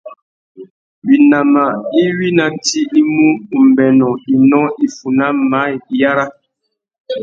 [1.07, 1.63] Winama
[2.03, 6.25] iwí ná tsi i mú: umbênô, inó, iffuná, maye, iyara.